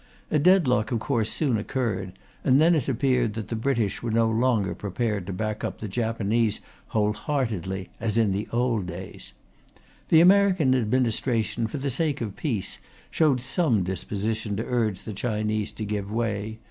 [0.31, 2.13] A deadlock, of course, soon occurred,
[2.43, 5.87] and it then appeared that the British were no longer prepared to back up the
[5.87, 9.33] Japanese whole heartedly, as in the old days.
[10.09, 12.79] The American Administration, for the sake of peace,
[13.11, 16.57] showed some disposition to urge the Chinese to give way.